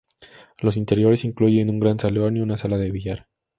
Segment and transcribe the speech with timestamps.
[0.57, 3.27] Los interiores incluyen un gran salón y una sala de billar.